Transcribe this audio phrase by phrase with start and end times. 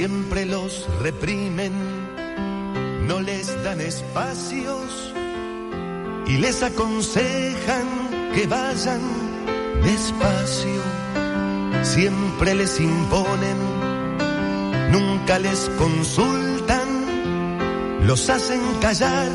[0.00, 1.74] siempre los reprimen,
[3.06, 5.12] no les dan espacios
[6.26, 7.86] y les aconsejan
[8.34, 9.02] que vayan
[9.82, 10.80] despacio.
[11.82, 13.58] Siempre les imponen,
[14.90, 16.88] nunca les consultan,
[18.06, 19.28] los hacen callar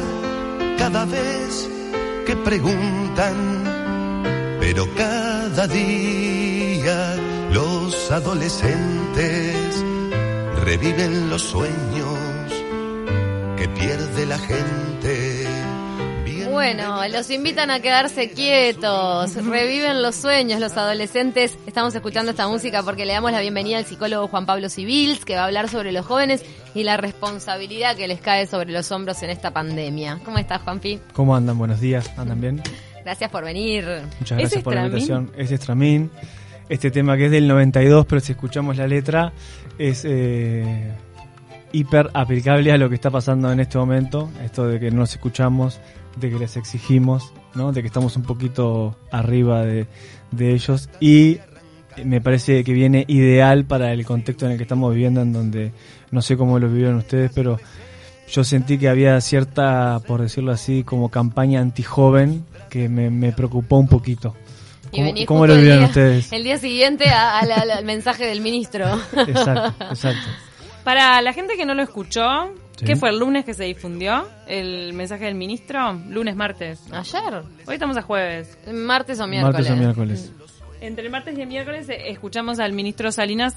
[0.79, 1.70] cada vez
[2.25, 3.38] que preguntan,
[4.59, 7.18] pero cada día
[7.52, 9.45] los adolescentes
[10.66, 12.18] reviven los sueños
[13.55, 15.48] que pierde la gente.
[16.50, 21.58] Bueno, los invitan a quedarse quietos, reviven los sueños los adolescentes.
[21.68, 25.36] Estamos escuchando esta música porque le damos la bienvenida al psicólogo Juan Pablo Civils, que
[25.36, 26.44] va a hablar sobre los jóvenes
[26.74, 30.20] y la responsabilidad que les cae sobre los hombros en esta pandemia.
[30.26, 31.00] ¿Cómo estás, Juanpi?
[31.13, 31.58] ¿Cómo andan?
[31.58, 32.63] Buenos días, ¿andan bien?
[33.04, 33.86] Gracias por venir.
[34.20, 35.32] Muchas gracias por la invitación.
[35.38, 36.10] Es Estramín.
[36.68, 39.34] Este tema que es del 92, pero si escuchamos la letra,
[39.77, 40.91] es eh,
[41.72, 44.30] hiper aplicable a lo que está pasando en este momento.
[44.44, 45.80] Esto de que no nos escuchamos,
[46.20, 47.72] de que les exigimos, ¿no?
[47.72, 49.85] de que estamos un poquito arriba de,
[50.32, 50.90] de ellos.
[50.99, 51.38] Y
[52.04, 55.72] me parece que viene ideal para el contexto en el que estamos viviendo, en donde
[56.10, 57.60] no sé cómo lo vivieron ustedes, pero
[58.27, 63.77] yo sentí que había cierta, por decirlo así, como campaña antijoven que me, me preocupó
[63.77, 64.34] un poquito.
[65.25, 66.31] ¿Cómo, lo vieron ustedes?
[66.31, 68.85] El día siguiente al mensaje del ministro.
[69.28, 70.29] Exacto, exacto.
[70.84, 74.94] Para la gente que no lo escuchó, ¿qué fue el lunes que se difundió el
[74.94, 75.94] mensaje del ministro?
[76.09, 76.79] Lunes, martes.
[76.91, 77.41] Ayer.
[77.66, 78.57] Hoy estamos a jueves.
[78.72, 79.53] Martes o miércoles.
[79.53, 80.31] Martes o miércoles.
[80.81, 83.56] Entre el martes y el miércoles eh, escuchamos al ministro Salinas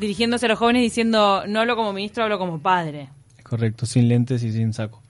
[0.00, 3.08] dirigiéndose a los jóvenes diciendo, no hablo como ministro, hablo como padre.
[3.44, 5.03] Correcto, sin lentes y sin saco.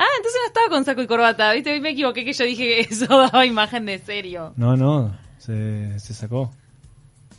[0.00, 1.78] Ah, entonces no estaba con saco y corbata, ¿viste?
[1.78, 4.54] Me equivoqué que yo dije que eso daba imagen de serio.
[4.56, 6.50] No, no, se, se sacó.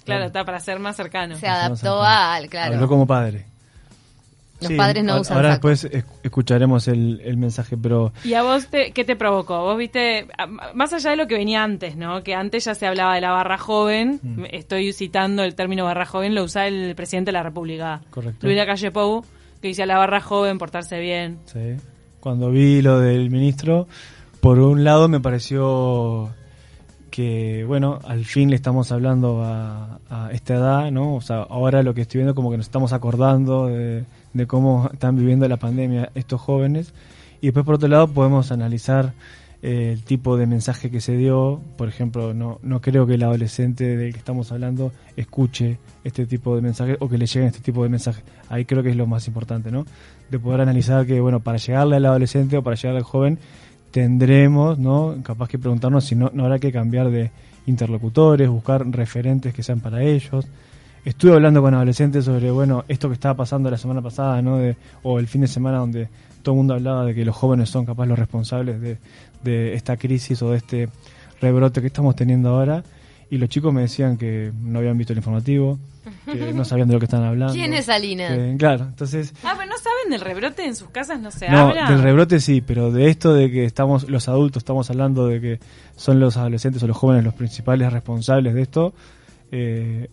[0.05, 1.35] Claro, está para ser más cercano.
[1.37, 2.75] Se adaptó al, claro.
[2.75, 3.45] Habló como padre.
[4.61, 5.89] Los padres no usan Ahora después
[6.21, 8.13] escucharemos el, mensaje, pero...
[8.23, 9.63] ¿Y a vos qué te provocó?
[9.63, 10.27] Vos viste,
[10.75, 12.21] más allá de lo que venía antes, ¿no?
[12.21, 14.43] Que antes ya se hablaba de la barra joven, mm.
[14.51, 18.01] estoy citando el término barra joven, lo usaba el presidente de la República.
[18.11, 18.45] Correcto.
[18.45, 19.25] Luis Calle Pou,
[19.63, 21.39] que decía la barra joven, portarse bien.
[21.45, 21.77] Sí.
[22.21, 23.87] Cuando vi lo del ministro,
[24.41, 26.29] por un lado me pareció
[27.09, 29.99] que, bueno, al fin le estamos hablando a,
[30.31, 31.15] esta edad, ¿no?
[31.15, 34.05] O sea, ahora lo que estoy viendo como que nos estamos acordando de
[34.47, 36.93] cómo están viviendo la pandemia estos jóvenes.
[37.41, 39.13] Y después, por otro lado, podemos analizar
[39.61, 41.61] el tipo de mensaje que se dio.
[41.77, 46.55] Por ejemplo, no, no creo que el adolescente del que estamos hablando escuche este tipo
[46.55, 48.23] de mensajes o que le lleguen este tipo de mensajes.
[48.49, 49.85] Ahí creo que es lo más importante, ¿no?
[50.29, 53.39] De poder analizar que, bueno, para llegarle al adolescente o para llegarle al joven,
[53.91, 55.17] tendremos, ¿no?
[55.23, 57.31] Capaz que preguntarnos si no, no habrá que cambiar de
[57.67, 60.47] interlocutores, buscar referentes que sean para ellos
[61.05, 64.57] estuve hablando con adolescentes sobre, bueno, esto que estaba pasando la semana pasada, ¿no?
[64.57, 66.09] De, o el fin de semana donde
[66.41, 68.97] todo el mundo hablaba de que los jóvenes son capaz los responsables de,
[69.43, 70.89] de esta crisis o de este
[71.39, 72.83] rebrote que estamos teniendo ahora.
[73.29, 75.79] Y los chicos me decían que no habían visto el informativo,
[76.25, 77.53] que no sabían de lo que están hablando.
[77.53, 78.35] ¿Quién es Alina?
[78.57, 79.33] claro, entonces...
[79.43, 81.89] Ah, pero no saben del rebrote en sus casas, no se no, habla.
[81.89, 85.59] del rebrote sí, pero de esto de que estamos, los adultos estamos hablando de que
[85.95, 88.93] son los adolescentes o los jóvenes los principales responsables de esto,
[89.53, 90.09] eh,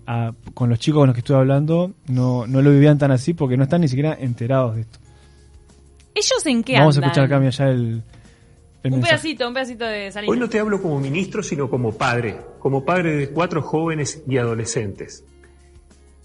[0.54, 3.56] con los chicos con los que estuve hablando no, no lo vivían tan así porque
[3.56, 5.00] no están ni siquiera enterados de esto.
[6.18, 8.02] ¿Ellos en qué Vamos a escuchar cambio ya el,
[8.82, 10.32] un pedacito, un pedacito de salida.
[10.32, 14.38] Hoy no te hablo como ministro, sino como padre, como padre de cuatro jóvenes y
[14.38, 15.24] adolescentes.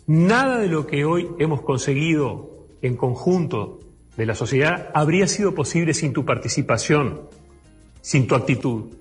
[0.07, 3.79] Nada de lo que hoy hemos conseguido en conjunto
[4.17, 7.29] de la sociedad habría sido posible sin tu participación,
[8.01, 8.95] sin tu actitud.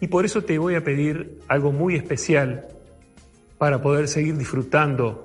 [0.00, 2.68] Y por eso te voy a pedir algo muy especial
[3.56, 5.24] para poder seguir disfrutando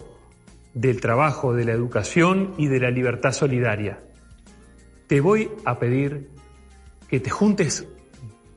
[0.73, 3.99] del trabajo, de la educación y de la libertad solidaria.
[5.11, 6.29] Te voy a pedir
[7.09, 7.85] que te juntes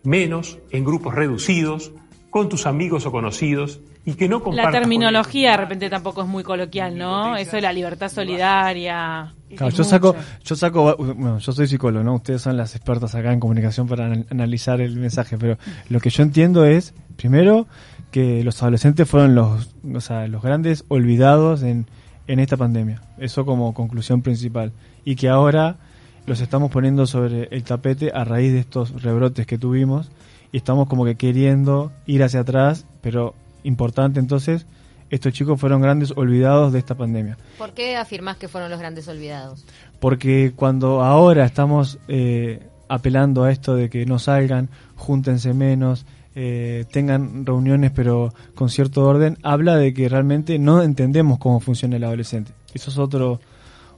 [0.05, 1.91] menos en grupos reducidos,
[2.31, 4.73] con tus amigos o conocidos y que no compartas.
[4.73, 7.37] La terminología de repente tampoco es muy coloquial, ¿no?
[7.37, 9.35] Eso de la libertad solidaria.
[9.51, 10.15] yo saco,
[10.45, 12.15] yo saco, bueno, yo soy psicólogo, ¿no?
[12.15, 15.59] Ustedes son las expertas acá en comunicación para analizar el mensaje, pero
[15.89, 17.67] lo que yo entiendo es, primero,
[18.13, 21.87] que los adolescentes fueron los, o sea, los grandes olvidados en,
[22.29, 23.03] en esta pandemia.
[23.19, 24.71] Eso como conclusión principal.
[25.05, 25.79] Y que ahora
[26.27, 30.11] los estamos poniendo sobre el tapete a raíz de estos rebrotes que tuvimos
[30.53, 33.35] y estamos como que queriendo ir hacia atrás, pero
[33.65, 34.67] importante entonces,
[35.11, 37.37] estos chicos fueron grandes olvidados de esta pandemia.
[37.59, 39.65] ¿Por qué afirmas que fueron los grandes olvidados?
[40.01, 46.07] Porque cuando ahora estamos eh, apelando a esto de que no salgan, júntense menos,
[46.37, 51.97] eh, tengan reuniones pero con cierto orden, habla de que realmente no entendemos cómo funciona
[51.97, 52.53] el adolescente.
[52.73, 53.41] Eso es otro,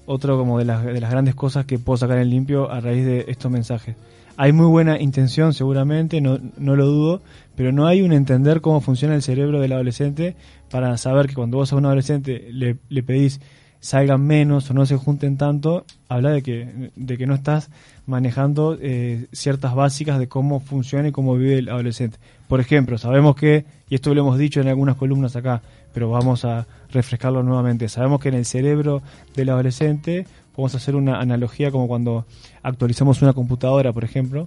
[0.07, 3.05] otro como de las, de las grandes cosas que puedo sacar en limpio a raíz
[3.05, 3.97] de estos mensajes.
[4.39, 7.23] Hay muy buena intención seguramente, no, no lo dudo,
[7.57, 10.37] pero no hay un entender cómo funciona el cerebro del adolescente
[10.71, 13.41] para saber que cuando vos a un adolescente le, pedís
[13.81, 17.71] salgan menos o no se junten tanto, habla de que, de que no estás
[18.05, 22.19] manejando eh, ciertas básicas de cómo funciona y cómo vive el adolescente.
[22.49, 25.63] Por ejemplo, sabemos que, y esto lo hemos dicho en algunas columnas acá,
[25.97, 29.01] pero vamos a refrescarlo nuevamente, sabemos que en el cerebro
[29.35, 32.27] del adolescente, vamos a hacer una analogía como cuando
[32.63, 34.47] actualizamos una computadora, por ejemplo,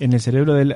[0.00, 0.74] en el cerebro del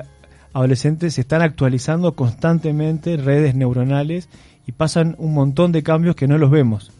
[0.53, 4.29] adolescente se están actualizando constantemente redes neuronales
[4.65, 6.93] y pasan un montón de cambios que no los vemos.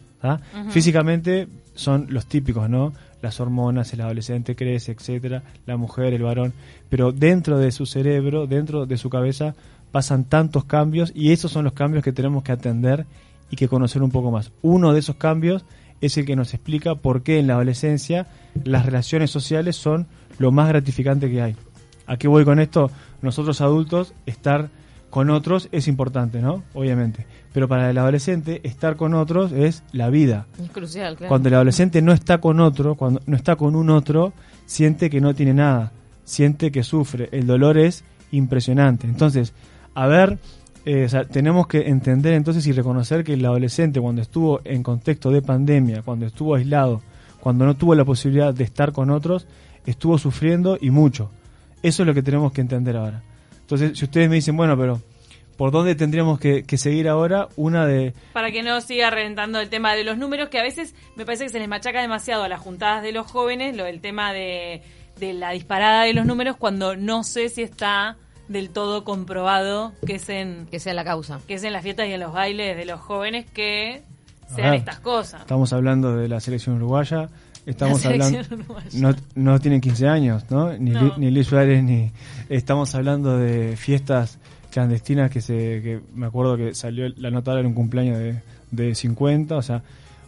[0.68, 2.92] Físicamente son los típicos, ¿no?
[3.22, 6.52] Las hormonas, el adolescente crece, etcétera, la mujer, el varón,
[6.90, 9.54] pero dentro de su cerebro, dentro de su cabeza,
[9.94, 13.06] pasan tantos cambios y esos son los cambios que tenemos que atender
[13.48, 14.50] y que conocer un poco más.
[14.60, 15.64] Uno de esos cambios
[16.00, 18.26] es el que nos explica por qué en la adolescencia
[18.64, 20.08] las relaciones sociales son
[20.38, 21.54] lo más gratificante que hay.
[22.08, 22.90] ¿A qué voy con esto?
[23.22, 24.68] Nosotros adultos, estar
[25.10, 26.64] con otros es importante, ¿no?
[26.74, 27.24] Obviamente.
[27.52, 30.48] Pero para el adolescente, estar con otros es la vida.
[30.60, 31.28] Es crucial, claro.
[31.28, 34.32] Cuando el adolescente no está con otro, cuando no está con un otro,
[34.66, 35.92] siente que no tiene nada,
[36.24, 37.28] siente que sufre.
[37.30, 38.02] El dolor es
[38.32, 39.06] impresionante.
[39.06, 39.54] Entonces,
[39.94, 40.38] a ver,
[40.84, 45.40] eh, tenemos que entender entonces y reconocer que el adolescente cuando estuvo en contexto de
[45.40, 47.02] pandemia, cuando estuvo aislado,
[47.40, 49.46] cuando no tuvo la posibilidad de estar con otros,
[49.86, 51.30] estuvo sufriendo y mucho.
[51.82, 53.22] Eso es lo que tenemos que entender ahora.
[53.60, 55.00] Entonces, si ustedes me dicen, bueno, pero
[55.56, 57.48] ¿por dónde tendríamos que, seguir ahora?
[57.56, 58.14] Una de...
[58.32, 61.44] Para que no siga reventando el tema de los números, que a veces me parece
[61.44, 64.82] que se les machaca demasiado a las juntadas de los jóvenes, lo del tema de,
[65.20, 68.16] la disparada de los números, cuando no sé si está
[68.48, 70.66] del todo comprobado que es en...
[70.70, 71.40] Que sea la causa.
[71.46, 74.02] Que es en las fiestas y en los bailes de los jóvenes que
[74.54, 75.40] sean estas cosas.
[75.40, 77.28] Estamos hablando de la selección uruguaya,
[77.66, 78.40] estamos hablando
[78.92, 82.10] no, no tienen 15 años no ni, ni Luis Suárez ni
[82.48, 84.38] estamos hablando de fiestas
[84.70, 88.94] clandestinas que se que me acuerdo que salió la nota en un cumpleaños de, de
[88.94, 89.82] 50 o sea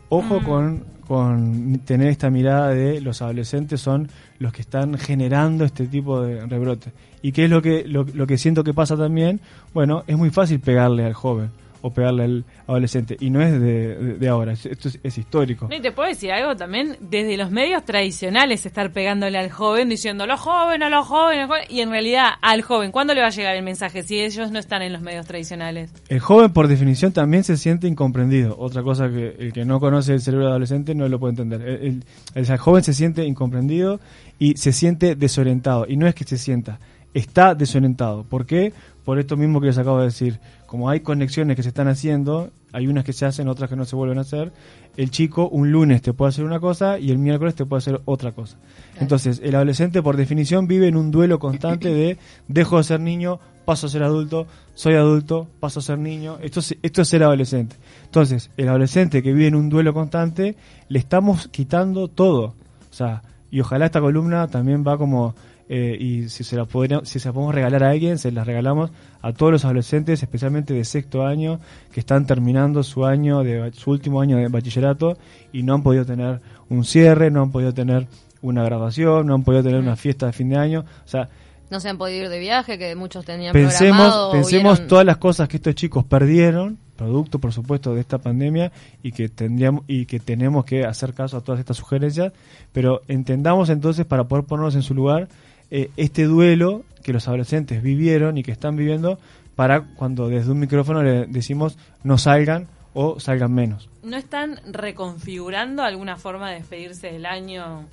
[0.09, 0.45] ojo mm.
[0.45, 4.09] con con tener esta mirada de los adolescentes son
[4.39, 6.93] los que están generando este tipo de rebrote
[7.23, 9.41] y qué es lo que lo, lo que siento que pasa también
[9.73, 11.51] bueno es muy fácil pegarle al joven
[11.87, 13.17] o pegarle al adolescente.
[13.21, 15.69] Y no es de, ahora, esto es, histórico.
[15.71, 20.27] Y te puedo decir algo también, desde los medios tradicionales estar pegándole al joven, diciendo
[20.27, 23.63] los jóvenes, los jóvenes, y en realidad al joven, ¿cuándo le va a llegar el
[23.63, 25.93] mensaje si ellos no están en los medios tradicionales?
[26.09, 28.57] El joven por definición también se siente incomprendido.
[28.59, 31.63] Otra cosa que el que no conoce el cerebro adolescente no lo puede entender.
[31.63, 32.05] El,
[32.35, 34.01] el joven se siente incomprendido
[34.39, 35.87] y se siente desorientado.
[35.89, 36.81] Y no es que se sienta,
[37.15, 38.25] está desorientado.
[38.25, 38.73] ¿Por qué?
[39.07, 42.51] Por esto mismo que les acabo de decir como hay conexiones que se están haciendo,
[42.73, 44.53] hay unas que se hacen, otras que no se vuelven a hacer,
[44.97, 48.01] el chico un lunes te puede hacer una cosa y el miércoles te puede hacer
[48.05, 48.57] otra cosa.
[48.99, 52.19] Entonces, el adolescente por definición vive en un duelo constante de
[52.49, 56.39] dejo de ser niño, paso a ser adulto, soy adulto, paso a ser niño.
[56.43, 57.77] Esto es, esto es ser adolescente.
[58.07, 60.57] Entonces, el adolescente que vive en un duelo constante,
[60.89, 62.55] le estamos quitando todo.
[62.91, 63.23] O sea,
[63.53, 65.37] y ojalá esta columna también va como
[65.69, 66.67] eh, y si se, la
[67.05, 68.91] si se la podemos regalar a alguien, se las regalamos
[69.21, 71.59] a todos los adolescentes, especialmente de sexto año,
[71.93, 75.19] que están terminando su año de su último año de bachillerato
[75.53, 78.07] y no han podido tener un cierre, no han podido tener
[78.43, 81.29] una graduación, no han podido tener una fiesta de fin de año, o sea,
[81.69, 84.33] no se han podido ir de viaje, que muchos tenían pensemos, programado.
[84.33, 88.71] Pensemos todas las cosas que estos chicos perdieron, producto por supuesto de esta pandemia,
[89.03, 92.33] y que tendríamos y que tenemos que hacer caso a todas estas sugerencias,
[92.73, 95.27] pero entendamos entonces para poder ponernos en su lugar
[95.71, 99.19] eh, este duelo que los adolescentes vivieron y que están viviendo
[99.55, 103.89] para cuando desde un micrófono le decimos no salgan o salgan menos.
[104.03, 107.85] ¿No están reconfigurando alguna forma de despedirse del año?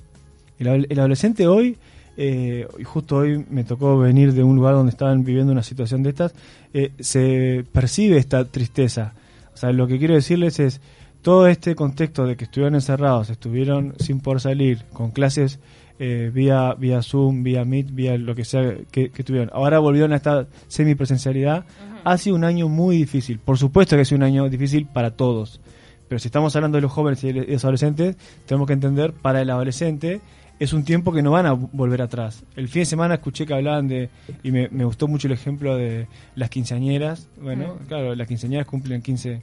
[0.58, 1.76] El, adolescente hoy,
[2.16, 6.10] eh, justo hoy me tocó venir de un lugar donde estaban viviendo una situación de
[6.10, 6.34] estas,
[6.72, 9.14] eh, se percibe esta tristeza.
[9.52, 10.80] O sea, lo que quiero decirles es,
[11.24, 15.58] todo este contexto de que estuvieron encerrados, estuvieron sin poder salir, con clases
[15.98, 19.50] eh, vía, vía Zoom, vía Meet, vía lo que sea que, tuvieron.
[19.52, 21.64] Ahora volvieron a esta semipresencialidad.
[22.04, 23.38] Ha sido un año muy difícil.
[23.38, 25.60] Por supuesto que ha sido un año difícil para todos.
[26.08, 29.40] Pero si estamos hablando de los jóvenes y de los adolescentes, tenemos que entender, para
[29.40, 30.20] el adolescente
[30.60, 32.44] es un tiempo que no van a volver atrás.
[32.56, 34.10] El fin de semana escuché que hablaban de,
[34.42, 37.28] y me, gustó mucho el ejemplo de las quinceañeras.
[37.40, 39.42] Bueno, claro, las quinceañeras cumplen 15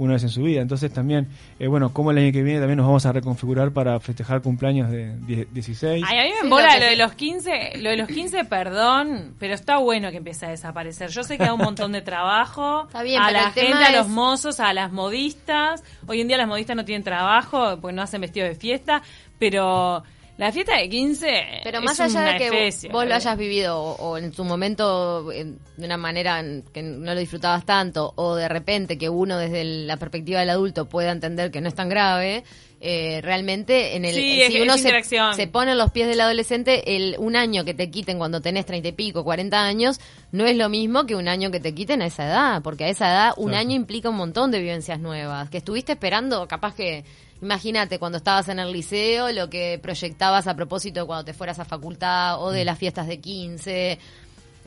[0.00, 0.62] una vez en su vida.
[0.62, 1.28] Entonces también,
[1.58, 4.90] eh, bueno, como el año que viene también nos vamos a reconfigurar para festejar cumpleaños
[4.90, 6.04] de 16.
[6.08, 9.34] Ay, a mí me Sí, embola lo de los 15, lo de los 15, perdón,
[9.38, 11.10] pero está bueno que empiece a desaparecer.
[11.10, 14.08] Yo sé que da un montón de trabajo Está bien, a la gente, a los
[14.08, 15.84] mozos, a las modistas.
[16.06, 19.02] Hoy en día las modistas no tienen trabajo porque no hacen vestido de fiesta,
[19.38, 20.02] pero
[20.40, 23.36] la fiesta de 15 Pero es más allá una de que especie, vos lo hayas
[23.38, 27.64] vivido o, o en su momento en- de una manera en que no lo disfrutabas
[27.64, 31.60] tanto o de repente que uno desde el- la perspectiva del adulto pueda entender que
[31.60, 32.42] no es tan grave,
[32.82, 36.20] eh, realmente en el Sí, es- si es uno se, pone en los pies del
[36.22, 40.00] adolescente, el un año que te quiten cuando tenés treinta y pico, 40 años,
[40.32, 42.88] no es lo mismo que un año que te quiten a esa edad, porque a
[42.88, 43.60] esa edad un Claro.
[43.60, 47.04] año implica un montón de vivencias nuevas, que estuviste esperando, capaz que
[47.42, 51.58] Imagínate cuando estabas en el liceo, lo que proyectabas a propósito de cuando te fueras
[51.58, 53.98] a facultad o de las fiestas de 15,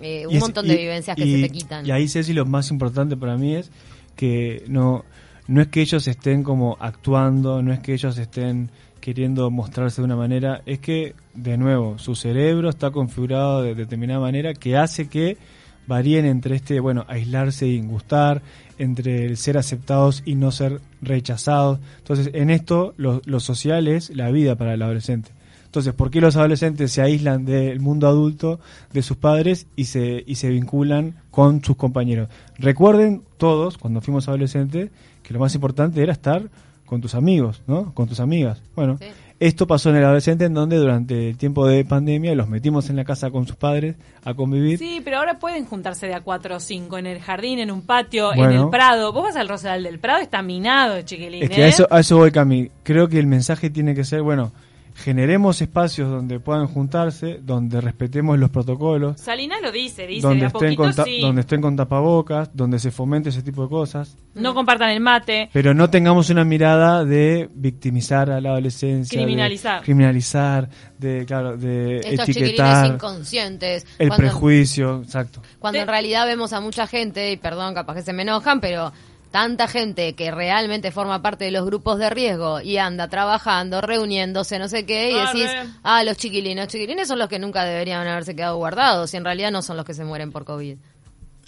[0.02, 1.86] eh, un es- montón y- de vivencias que y- se te quitan.
[1.86, 3.70] Y ahí, Ceci, lo más importante para mí es
[4.16, 5.06] que no,
[5.48, 8.70] no es que ellos estén como actuando, no es que ellos estén
[9.02, 14.20] queriendo mostrarse de una manera, es que, de nuevo, su cerebro está configurado de determinada
[14.22, 15.38] manera que hace que
[15.86, 18.42] varíen entre este, bueno, aislarse y gustar,
[18.78, 21.80] entre el ser aceptados y no ser rechazados.
[22.00, 25.32] Entonces, en esto, lo, social es la vida para el adolescente.
[25.66, 28.60] Entonces, ¿por qué los adolescentes se aíslan del mundo adulto
[28.92, 32.30] de sus padres y se, y se vinculan con sus compañeros?
[32.58, 34.92] Recuerden todos, cuando fuimos adolescentes,
[35.24, 36.50] que lo más importante era estar
[36.86, 37.94] con tus amigos, ¿no?
[37.94, 38.62] Con tus amigas.
[38.76, 39.00] Bueno.
[39.48, 42.96] Esto pasó en el adolescente en donde durante el tiempo de pandemia los metimos en
[42.96, 44.80] la casa con sus padres a convivir.
[44.80, 47.82] Sí, pero ahora pueden juntarse de a cuatro o cinco en el jardín, en un
[47.82, 49.12] patio, en el Prado.
[49.12, 51.44] Vos vas al Rosedal del Prado, está minado, chiquilín.
[51.44, 51.70] Es que a ¿eh?
[51.70, 52.72] eso, a eso voy, Cami.
[52.84, 54.54] Creo que el mensaje tiene que ser, bueno,
[54.96, 60.46] generemos espacios donde puedan juntarse, donde respetemos los protocolos, Salinas lo dice, dice, donde de
[60.46, 61.22] a estén, poquito con ta- sí.
[61.22, 64.16] donde estén con tapabocas, donde se fomente ese tipo de cosas.
[64.36, 65.50] No compartan el mate.
[65.54, 69.82] Pero no tengamos una mirada de victimizar a la adolescencia, de Criminalizar.
[69.84, 73.86] criminalizar, de, claro, de Estos chiquilines etiquetar, inconscientes.
[74.00, 75.42] el cuando- prejuicio, exacto.
[75.60, 78.92] Cuando en realidad vemos a mucha gente, y perdón, capaz que se me enojan, pero
[79.34, 84.60] tanta gente que realmente forma parte de los grupos de riesgo y anda trabajando, reuniéndose,
[84.60, 85.50] no sé qué, y Ah, decís,
[85.82, 89.26] ah, los chiquilines, los chiquilines son los que nunca deberían haberse quedado guardados, y en
[89.26, 90.78] realidad no son los que se mueren por COVID.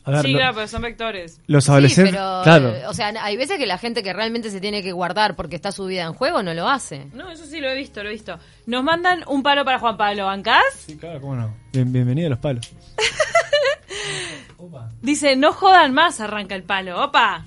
[0.03, 1.39] A ver, sí, lo- claro, pero son vectores.
[1.45, 4.49] los Sí, adolescentes, pero, claro, eh, o sea, hay veces que la gente que realmente
[4.49, 7.05] se tiene que guardar porque está su vida en juego no lo hace.
[7.13, 8.39] No, eso sí lo he visto, lo he visto.
[8.65, 10.63] Nos mandan un palo para Juan Pablo, ¿bancás?
[10.87, 11.53] Sí, claro, cómo no.
[11.71, 12.67] Bien- bienvenido a los palos.
[15.01, 17.03] Dice, no jodan más, arranca el palo.
[17.03, 17.45] Opa,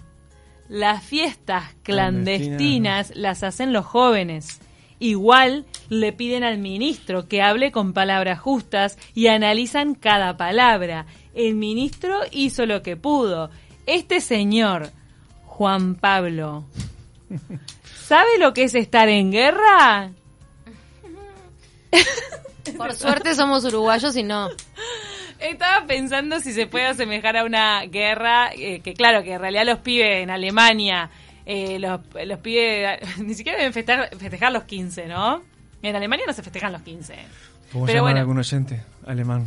[0.68, 3.12] las fiestas Clandestinas.
[3.14, 4.60] las hacen los jóvenes.
[5.00, 11.06] Igual le piden al ministro que hable con palabras justas y analizan cada palabra.
[11.34, 13.50] El ministro hizo lo que pudo.
[13.86, 14.90] Este señor,
[15.46, 16.64] Juan Pablo,
[18.06, 20.10] ¿sabe lo que es estar en guerra?
[22.76, 24.48] Por suerte somos uruguayos y no.
[25.40, 29.64] Estaba pensando si se puede asemejar a una guerra, eh, que claro, que en realidad
[29.64, 31.10] los pibes en Alemania,
[31.46, 35.42] eh, los, los pibes ni siquiera deben festejar, festejar los 15, ¿no?
[35.82, 37.14] En Alemania no se festejan los 15.
[37.72, 38.18] ¿Cómo Pero llamar bueno.
[38.18, 39.46] a algún oyente alemán?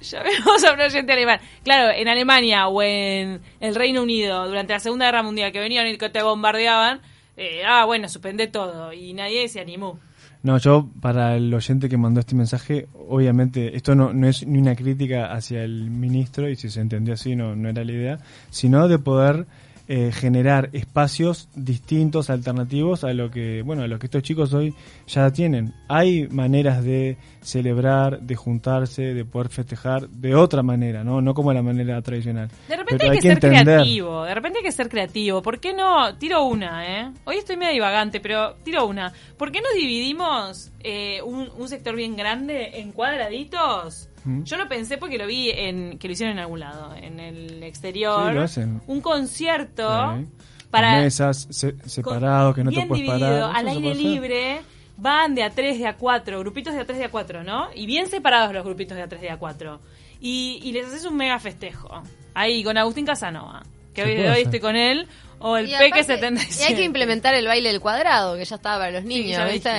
[0.00, 1.40] Ya vemos a un oyente alemán.
[1.64, 5.86] Claro, en Alemania o en el Reino Unido, durante la Segunda Guerra Mundial, que venían
[5.86, 7.00] y que te bombardeaban,
[7.36, 8.92] eh, ah, bueno, suspende todo.
[8.92, 9.98] Y nadie se animó.
[10.46, 14.60] No, yo, para el oyente que mandó este mensaje, obviamente, esto no, no es ni
[14.60, 18.18] una crítica hacia el ministro, y si se entendió así, no, no era la idea,
[18.48, 19.48] sino de poder
[19.88, 24.74] eh, generar espacios distintos, alternativos a lo que, bueno, a lo que estos chicos hoy
[25.06, 25.74] ya tienen.
[25.88, 31.20] Hay maneras de celebrar, de juntarse, de poder festejar de otra manera, ¿no?
[31.20, 32.50] No como la manera tradicional.
[32.68, 33.64] De repente hay, que, ser entender.
[33.64, 35.40] creativo, de repente hay que ser creativo.
[35.40, 36.16] ¿Por qué no?
[36.16, 37.12] Tiro una, ¿eh?
[37.24, 39.12] Hoy estoy medio divagante, pero tiro una.
[39.36, 44.08] ¿Por qué no dividimos eh, un, un sector bien grande en cuadraditos?
[44.26, 44.42] ¿Mm?
[44.44, 47.62] Yo lo pensé porque lo vi en que lo hicieron en algún lado, en el
[47.62, 48.28] exterior.
[48.28, 48.80] Sí, lo hacen.
[48.86, 50.26] Un concierto Sí.
[50.70, 53.56] para mesas se- separados, que no te bien puedes dividido, parar.
[53.56, 54.60] al aire libre.
[54.98, 57.68] Van de a 3, de a 4, grupitos de a 3, de a 4, ¿no?
[57.74, 59.78] Y bien separados los grupitos de a 3, de a 4.
[60.20, 62.02] Y, y les haces un mega festejo.
[62.32, 63.62] Ahí, con Agustín Casanova.
[63.92, 65.06] Que hoy, hoy estoy con él.
[65.38, 66.62] O el Y Peque aparte- 77.
[66.62, 69.70] Y hay que implementar el baile del cuadrado, que ya estaba para los niños, ¿viste?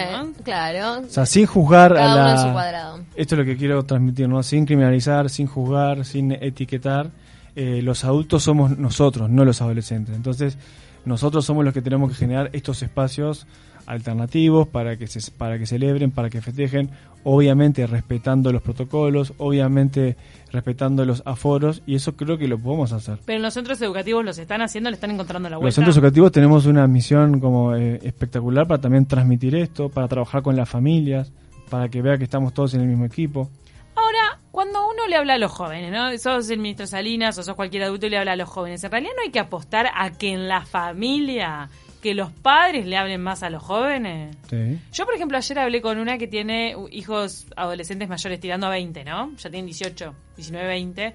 [0.44, 1.02] Claro.
[1.06, 2.32] O sea, sin juzgar Cada a uno la...
[2.32, 3.00] en su cuadrado.
[3.16, 4.42] Esto es lo que quiero transmitir, ¿no?
[4.44, 7.10] Sin criminalizar, sin juzgar, sin etiquetar.
[7.56, 10.16] Eh, los adultos somos nosotros, no los adolescentes.
[10.16, 10.58] Entonces,
[11.06, 13.48] nosotros somos los que tenemos que generar estos espacios
[13.88, 16.92] alternativos para que se, para que celebren, para que festejen,
[17.24, 20.16] obviamente respetando los protocolos, obviamente
[20.52, 23.18] respetando los aforos y eso creo que lo podemos hacer.
[23.26, 25.68] Pero en los centros educativos los están haciendo, le están encontrando la vuelta.
[25.68, 30.42] Los centros educativos tenemos una misión como eh, espectacular para también transmitir esto, para trabajar
[30.42, 31.32] con las familias,
[31.70, 33.50] para que vea que estamos todos en el mismo equipo.
[33.96, 36.16] Ahora, cuando uno le habla a los jóvenes, ¿no?
[36.18, 38.92] Sos el ministro Salinas o sos cualquier adulto y le habla a los jóvenes, en
[38.92, 41.70] realidad no hay que apostar a que en la familia
[42.02, 44.36] que los padres le hablen más a los jóvenes.
[44.50, 44.80] Sí.
[44.94, 49.04] Yo, por ejemplo, ayer hablé con una que tiene hijos adolescentes mayores tirando a 20,
[49.04, 49.32] ¿no?
[49.38, 51.14] Ya tienen 18, 19, 20.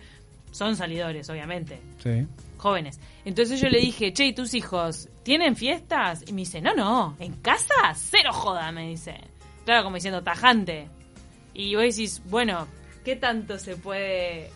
[0.51, 1.81] Son salidores, obviamente.
[2.03, 2.27] Sí.
[2.59, 3.01] Jóvenes.
[3.25, 6.23] Entonces yo le dije, che, ¿y tus hijos tienen fiestas?
[6.27, 9.17] Y me dice, no, no, en casa cero joda, me dice.
[9.65, 10.89] Claro, como diciendo, tajante.
[11.55, 12.67] Y vos decís, bueno,
[13.05, 14.51] ¿qué tanto se puede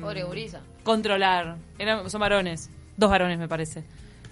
[0.00, 0.60] Pobre gurisa.
[0.84, 1.56] controlar?
[1.78, 3.84] Eran, son varones, dos varones me parece.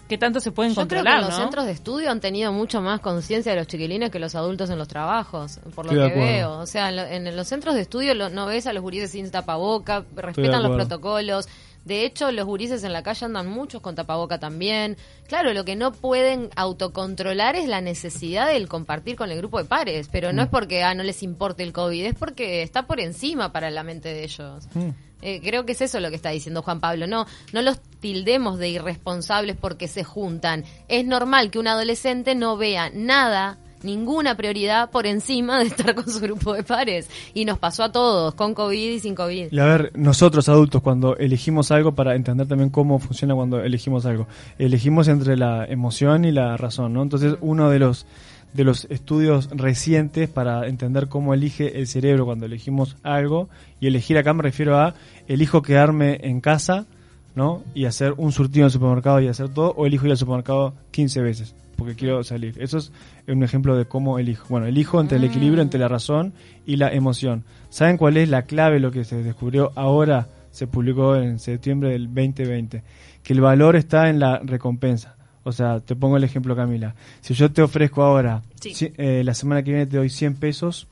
[0.09, 2.81] ¿Qué tanto se pueden Yo creo que controlar, los centros de estudio han tenido mucho
[2.81, 6.19] más conciencia de los chiquilines que los adultos en los trabajos, por lo Estoy que
[6.19, 6.59] veo.
[6.61, 9.11] O sea, en, lo- en los centros de estudio lo- no ves a los gurises
[9.11, 11.47] sin tapaboca, respetan los protocolos.
[11.89, 14.97] De hecho, los gurises en la calle andan muchos con tapaboca también.
[15.27, 19.65] Claro, lo que no pueden autocontrolar es la necesidad del compartir con el grupo de
[19.65, 20.37] pares, pero Mm.
[20.37, 23.71] no es porque ah, no les importe el COVID, es porque está por encima para
[23.71, 24.69] la mente de ellos.
[24.75, 24.89] Mm.
[25.23, 27.07] Eh, creo que es eso lo que está diciendo Juan Pablo.
[27.09, 30.65] No, no los tildemos de irresponsables porque se juntan.
[30.87, 36.09] Es normal que un adolescente no vea nada, ninguna prioridad por encima de estar con
[36.09, 37.09] su grupo de pares.
[37.35, 39.49] Y nos pasó a todos, con COVID y sin COVID.
[39.53, 44.07] Y a ver, nosotros adultos cuando elegimos algo para entender también cómo funciona cuando elegimos
[44.07, 44.27] algo,
[44.59, 47.03] elegimos entre la emoción y la razón, ¿no?
[47.03, 48.07] Entonces uno de los
[48.55, 54.17] de los estudios recientes para entender cómo elige el cerebro cuando elegimos algo y elegir
[54.17, 54.95] acá me refiero a
[55.27, 56.87] elijo quedarme en casa,
[57.35, 57.63] ¿no?
[57.75, 60.73] Y hacer un surtido en el supermercado y hacer todo o elijo ir al supermercado
[60.93, 62.57] 15 veces porque quiero salir.
[62.61, 62.91] Eso es
[63.29, 64.45] un ejemplo de cómo elijo.
[64.51, 66.33] Bueno, elijo entre el equilibrio entre la razón
[66.67, 67.45] y la emoción.
[67.71, 68.81] ¿Saben cuál es la clave?
[68.81, 72.83] Lo que se descubrió ahora, se publicó en septiembre del 2020,
[73.23, 75.15] que el valor está en la recompensa.
[75.45, 76.95] O sea, te pongo el ejemplo, Camila.
[77.21, 78.75] Si yo te ofrezco ahora, Sí.
[78.75, 80.89] si- eh, la semana que viene te doy 100 pesos,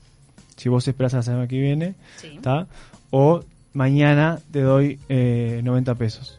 [0.57, 2.39] si vos esperás la semana que viene, Sí.
[3.11, 6.39] O mañana te doy eh, 90 pesos.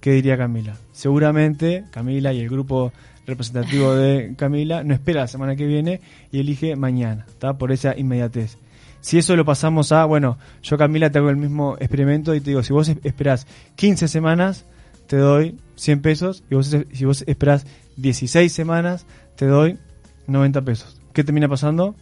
[0.00, 0.76] ¿Qué diría Camila?
[0.92, 2.92] Seguramente Camila y el grupo
[3.26, 6.00] representativo de Camila no espera la semana que viene
[6.32, 7.58] y elige mañana, ¿está?
[7.58, 8.56] Por esa inmediatez.
[9.00, 12.50] Si eso lo pasamos a, bueno, yo Camila te hago el mismo experimento y te
[12.50, 14.64] digo, si vos es- esperás 15 semanas,
[15.06, 19.78] te doy 100 pesos y vos, si vos esperás 16 semanas, te doy
[20.26, 21.00] 90 pesos.
[21.12, 21.94] ¿Qué termina pasando?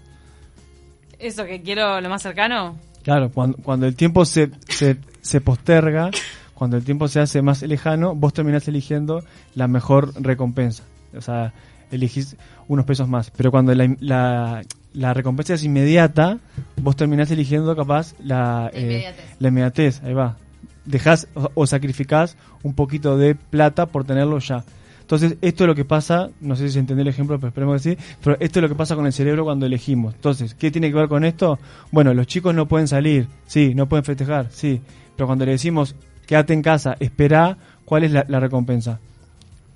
[1.19, 2.77] Eso que quiero lo más cercano.
[3.03, 6.11] Claro, cuando, cuando el tiempo se, se, se posterga,
[6.55, 9.23] cuando el tiempo se hace más lejano, vos terminás eligiendo
[9.55, 10.85] la mejor recompensa.
[11.17, 11.53] O sea,
[11.91, 12.37] elegís
[12.69, 13.31] unos pesos más.
[13.31, 16.39] Pero cuando la, la, la recompensa es inmediata,
[16.81, 19.25] vos terminás eligiendo capaz la, La eh, inmediatez.
[19.39, 20.03] la inmediatez.
[20.05, 20.37] Ahí va.
[20.85, 24.65] Dejás o, o sacrificás un poquito de plata por tenerlo ya.
[25.01, 27.83] Entonces, esto es lo que pasa, no sé si se entendió el ejemplo, pero esperemos
[27.83, 30.15] que sí, pero esto es lo que pasa con el cerebro cuando elegimos.
[30.15, 31.59] Entonces, ¿qué tiene que ver con esto?
[31.93, 34.81] Bueno, los chicos no pueden salir, sí, no pueden festejar, sí,
[35.15, 35.95] pero cuando le decimos,
[36.27, 38.99] quédate en casa, espera, ¿cuál es la, la recompensa?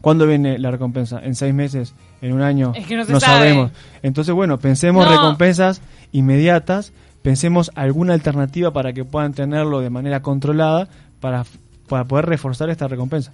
[0.01, 1.21] ¿Cuándo viene la recompensa?
[1.23, 1.95] ¿En seis meses?
[2.23, 2.73] ¿En un año?
[2.77, 3.23] Es que no se sabe.
[3.51, 3.73] sabemos.
[4.03, 5.11] Entonces, bueno, pensemos No.
[5.11, 5.83] recompensas
[6.13, 10.89] inmediatas, pensemos alguna alternativa para que puedan tenerlo de manera controlada
[11.21, 11.45] para,
[11.89, 13.33] para poder reforzar esta recompensa.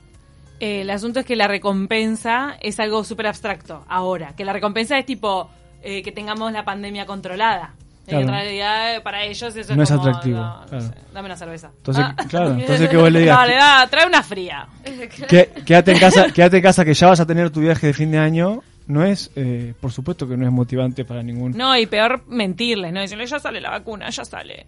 [0.61, 4.35] Eh, el asunto es que la recompensa es algo súper abstracto ahora.
[4.37, 5.51] Que la recompensa es tipo
[5.83, 7.75] eh, que tengamos la pandemia controlada.
[8.07, 8.25] Claro.
[8.25, 10.85] En realidad, para ellos eso No es es como, atractivo, no, no claro.
[10.89, 11.71] sé, dame una cerveza.
[11.77, 12.15] Entonces, Ah.
[12.29, 14.67] claro, entonces que vos le digas, Dale, da, trae una fría.
[15.29, 17.93] que- quédate en casa, quédate en casa que ya vas a tener tu viaje de
[17.95, 21.53] fin de año, no es, eh, por supuesto que no es motivante para ningún.
[21.57, 23.01] No, y peor mentirles, ¿no?
[23.01, 24.67] Decirle, ya sale la vacuna, ya sale.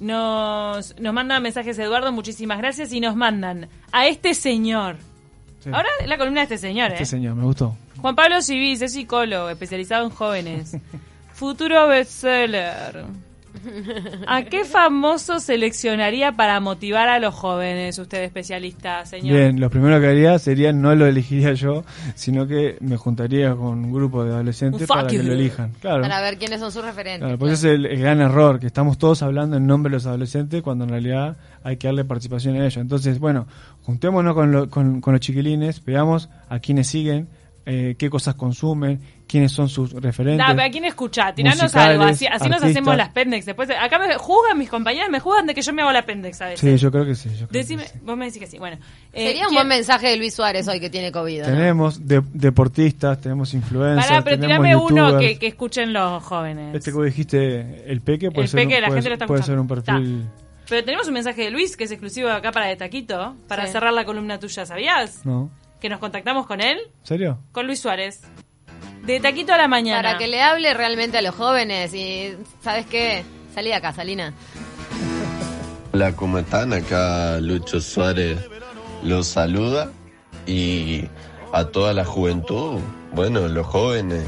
[0.00, 4.96] Nos, nos mandan mensajes Eduardo, muchísimas gracias, y nos mandan a este señor.
[5.60, 5.70] Sí.
[5.72, 6.94] Ahora es la columna de este señor, ¿eh?
[6.94, 7.76] Este señor, me gustó.
[7.98, 10.76] Juan Pablo Civis es psicólogo, especializado en jóvenes.
[11.34, 13.04] Futuro bestseller.
[14.26, 19.36] ¿A qué famoso seleccionaría para motivar a los jóvenes, usted especialista, señor?
[19.36, 23.84] Bien, lo primero que haría sería no lo elegiría yo, sino que me juntaría con
[23.84, 25.70] un grupo de adolescentes para que lo elijan.
[25.80, 26.02] Claro.
[26.02, 27.20] Para ver quiénes son sus referentes.
[27.22, 29.96] Claro, pues ese es el, el gran error, que estamos todos hablando en nombre de
[29.96, 32.76] los adolescentes cuando en realidad hay que darle participación a ellos.
[32.76, 33.46] Entonces, bueno,
[33.82, 37.28] juntémonos con, lo- con, con los chiquilines, veamos a quienes siguen,
[37.66, 40.46] eh, qué cosas consumen, quiénes son sus referentes.
[40.46, 41.34] Da, pero ¿a quién escuchá?
[41.34, 43.46] Tiranos algo, así, así nos hacemos las pendex.
[43.46, 46.40] Después, acá me juzgan mis compañeras, me juzgan de que yo me hago la pendex
[46.42, 46.60] a veces.
[46.60, 47.30] Sí, yo creo que sí.
[47.30, 47.76] yo creo que sí.
[48.02, 48.58] vos me decís que sí.
[48.58, 48.76] Bueno,
[49.12, 51.40] eh, Sería un ¿quién- buen mensaje de Luis Suárez hoy que tiene COVID.
[51.40, 51.46] ¿no?
[51.46, 56.74] Tenemos de- deportistas, tenemos influencers, Pará, pero tenemos tirame uno que, que escuchen los jóvenes.
[56.74, 59.14] Este que vos dijiste, el peque, puede, El ser, Peque, un- la puede, gente lo
[59.14, 60.00] está puede ser un escuchando.
[60.02, 60.28] perfil...
[60.66, 63.72] Pero tenemos un mensaje de Luis que es exclusivo acá para De Taquito, para Sí.
[63.72, 65.24] cerrar la columna tuya, ¿sabías?
[65.26, 65.50] ¿No?
[65.84, 67.38] Que nos contactamos con él, ¿En serio?
[67.52, 68.22] con Luis Suárez.
[69.02, 70.02] De Taquito a la mañana.
[70.02, 73.22] Para que le hable realmente a los jóvenes y, ¿sabes qué?
[73.54, 74.32] Salí de acá, Salina.
[75.92, 76.72] Hola, ¿cómo están?
[76.72, 78.38] Acá Lucho Suárez
[79.02, 79.92] los saluda
[80.46, 81.04] y
[81.52, 82.80] a toda la juventud,
[83.12, 84.24] bueno, los jóvenes,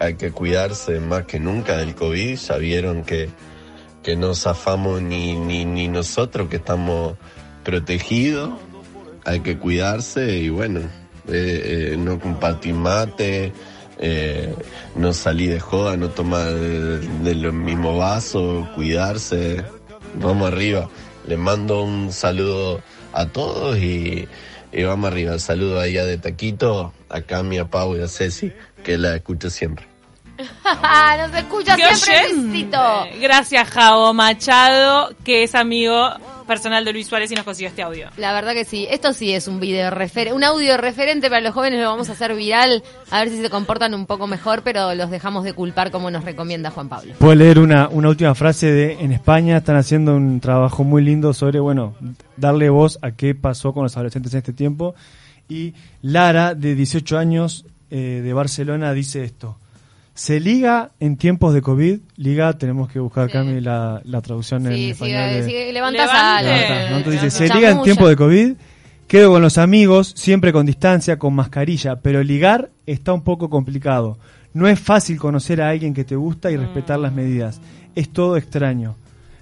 [0.00, 3.30] hay que cuidarse más que nunca del COVID, ya vieron que,
[4.02, 7.14] que no zafamos ni, ni, ni nosotros que estamos
[7.62, 8.50] protegidos,
[9.24, 10.80] hay que cuidarse y bueno,
[11.28, 13.52] eh, eh, no compartir mate,
[13.98, 14.54] eh,
[14.96, 19.64] no salir de joda, no tomar de, de los mismos vasos, cuidarse,
[20.14, 20.88] vamos arriba.
[21.26, 22.82] Les mando un saludo
[23.12, 24.28] a todos y,
[24.72, 25.38] y vamos arriba.
[25.38, 29.14] Saludo ahí a de Taquito, acá a mi a Pau y a Ceci, que la
[29.14, 29.86] escucho siempre.
[30.36, 32.68] Nos escucha ¡Qué siempre.
[33.20, 36.10] Gracias, Javo Machado, que es amigo
[36.44, 38.08] personal de Luis Suárez y nos consiguió este audio.
[38.16, 41.54] La verdad que sí, esto sí es un video refer un audio referente para los
[41.54, 44.94] jóvenes, lo vamos a hacer viral, a ver si se comportan un poco mejor, pero
[44.94, 47.14] los dejamos de culpar como nos recomienda Juan Pablo.
[47.18, 51.32] Puedo leer una, una última frase de en España están haciendo un trabajo muy lindo
[51.32, 51.94] sobre, bueno,
[52.36, 54.94] darle voz a qué pasó con los adolescentes en este tiempo.
[55.48, 59.58] Y Lara, de 18 años, eh, de Barcelona, dice esto.
[60.14, 63.32] Se liga en tiempos de COVID, liga, tenemos que buscar, Sí.
[63.32, 65.30] Cami, la, la traducción en Sí, español.
[65.30, 65.72] sí, de- sí.
[65.72, 66.42] Levanta,
[66.90, 66.96] ¿no?
[66.98, 67.68] Entonces dice, se Chamulla.
[67.68, 68.52] liga en tiempos de COVID,
[69.08, 74.18] quedo con los amigos, siempre con distancia, con mascarilla, pero ligar está un poco complicado.
[74.52, 77.60] No es fácil conocer a alguien que te gusta y respetar las medidas.
[77.94, 78.96] Es todo extraño.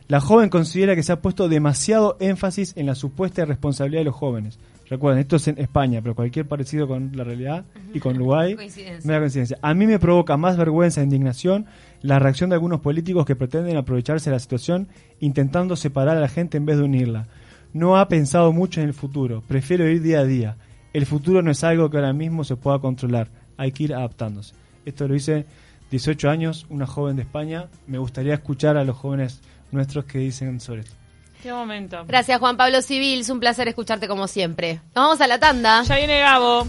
[0.06, 4.14] La joven considera que se ha puesto demasiado énfasis en la supuesta responsabilidad de los
[4.14, 4.59] jóvenes.
[4.90, 9.07] Recuerden, esto es en España, pero cualquier parecido con la realidad y con Uruguay Coincidencia.
[9.07, 9.59] Mera coincidencia.
[9.62, 11.66] A mí me provoca más vergüenza e indignación
[12.03, 14.88] la reacción de algunos políticos que pretenden aprovecharse de la situación
[15.20, 17.29] intentando separar a la gente en vez de unirla.
[17.72, 20.57] No ha pensado mucho en el futuro, prefiero ir día a día.
[20.92, 24.55] El futuro no es algo que ahora mismo se pueda controlar, hay que ir adaptándose.
[24.85, 25.46] Esto lo hice
[25.92, 27.68] 18 años, una joven de España.
[27.87, 30.99] Me gustaría escuchar a los jóvenes nuestros que dicen sobre esto.
[31.42, 32.05] Qué momento.
[32.07, 34.81] Gracias Juan Pablo Civil, es un placer escucharte como siempre.
[34.94, 35.83] Nos vamos a la tanda.
[35.85, 36.66] Ya viene Gabo.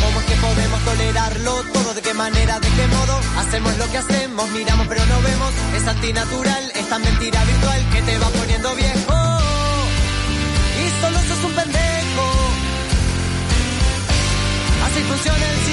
[0.00, 1.94] ¿Cómo es que podemos tolerarlo todo?
[1.94, 2.60] ¿De qué manera?
[2.60, 3.18] ¿De qué modo?
[3.38, 5.52] Hacemos lo que hacemos, miramos pero no vemos.
[5.76, 9.14] Es antinatural, esta mentira virtual que te va poniendo viejo.
[10.84, 12.26] Y solo sos un pendejo.
[14.86, 15.63] Así funciona el